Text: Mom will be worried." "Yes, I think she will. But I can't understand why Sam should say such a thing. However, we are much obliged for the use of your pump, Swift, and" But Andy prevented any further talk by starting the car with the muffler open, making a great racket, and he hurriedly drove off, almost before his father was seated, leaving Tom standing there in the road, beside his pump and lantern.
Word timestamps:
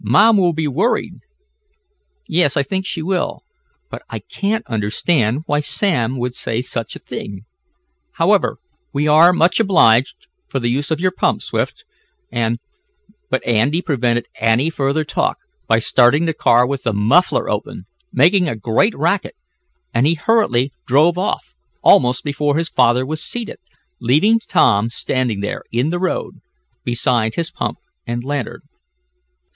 Mom 0.03 0.35
will 0.35 0.51
be 0.51 0.67
worried." 0.67 1.13
"Yes, 2.27 2.57
I 2.57 2.63
think 2.63 2.87
she 2.87 3.03
will. 3.03 3.43
But 3.91 4.01
I 4.09 4.17
can't 4.17 4.65
understand 4.65 5.43
why 5.45 5.59
Sam 5.59 6.17
should 6.19 6.33
say 6.35 6.63
such 6.63 6.95
a 6.95 6.99
thing. 7.05 7.45
However, 8.13 8.57
we 8.91 9.07
are 9.07 9.31
much 9.31 9.59
obliged 9.59 10.25
for 10.47 10.57
the 10.59 10.71
use 10.71 10.89
of 10.89 10.99
your 10.99 11.11
pump, 11.11 11.43
Swift, 11.43 11.85
and" 12.31 12.57
But 13.29 13.45
Andy 13.45 13.79
prevented 13.83 14.25
any 14.39 14.71
further 14.71 15.03
talk 15.03 15.37
by 15.67 15.77
starting 15.77 16.25
the 16.25 16.33
car 16.33 16.65
with 16.65 16.81
the 16.81 16.93
muffler 16.93 17.47
open, 17.47 17.85
making 18.11 18.49
a 18.49 18.55
great 18.55 18.97
racket, 18.97 19.35
and 19.93 20.07
he 20.07 20.15
hurriedly 20.15 20.73
drove 20.87 21.19
off, 21.19 21.53
almost 21.83 22.23
before 22.23 22.57
his 22.57 22.69
father 22.69 23.05
was 23.05 23.21
seated, 23.23 23.57
leaving 23.99 24.39
Tom 24.39 24.89
standing 24.89 25.41
there 25.41 25.61
in 25.71 25.91
the 25.91 25.99
road, 25.99 26.41
beside 26.83 27.35
his 27.35 27.51
pump 27.51 27.77
and 28.07 28.23
lantern. 28.23 28.61